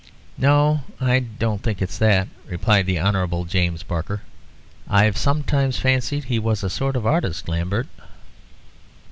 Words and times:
"No, 0.39 0.81
I 0.99 1.19
don't 1.19 1.61
think 1.61 1.79
it's 1.79 1.99
that," 1.99 2.27
replied 2.47 2.87
the 2.87 2.99
Honourable 2.99 3.45
James 3.45 3.83
Barker. 3.83 4.23
"I've 4.89 5.15
sometimes 5.15 5.77
fancied 5.77 6.23
he 6.23 6.39
was 6.39 6.63
a 6.63 6.71
sort 6.71 6.95
of 6.95 7.05
artist, 7.05 7.47
Lambert." 7.47 7.85